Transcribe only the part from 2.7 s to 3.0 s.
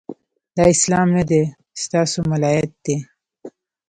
دی